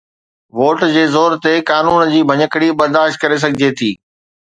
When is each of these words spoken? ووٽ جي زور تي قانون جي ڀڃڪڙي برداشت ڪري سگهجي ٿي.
ووٽ 0.59 0.77
جي 0.93 1.01
زور 1.15 1.31
تي 1.43 1.51
قانون 1.71 1.99
جي 2.13 2.21
ڀڃڪڙي 2.29 2.69
برداشت 2.79 3.15
ڪري 3.25 3.37
سگهجي 3.45 3.69
ٿي. 3.83 3.91